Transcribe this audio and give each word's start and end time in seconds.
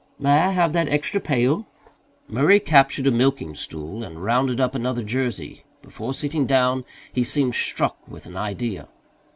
May 0.17 0.31
I 0.39 0.49
have 0.49 0.73
that 0.73 0.87
extra 0.89 1.21
pail?" 1.21 1.67
Murray 2.27 2.59
captured 2.59 3.05
a 3.05 3.11
milking 3.11 3.53
stool 3.53 4.03
and 4.03 4.23
rounded 4.23 4.59
up 4.59 4.73
another 4.73 5.03
Jersey. 5.03 5.63
Before 5.83 6.11
sitting 6.15 6.47
down 6.47 6.85
he 7.13 7.23
seemed 7.23 7.53
struck 7.53 7.97
with 8.07 8.25
an 8.25 8.35
idea. 8.35 8.87